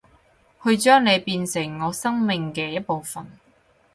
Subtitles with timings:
[0.63, 3.23] 去將你變成我生命嘅一部份